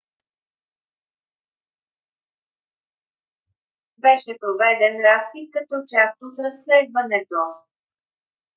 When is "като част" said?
5.53-6.17